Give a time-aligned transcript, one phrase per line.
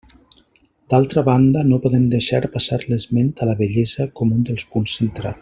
[0.93, 5.39] D'altra banda, no podem deixar passar l'esment a la bellesa com un dels punts centrals.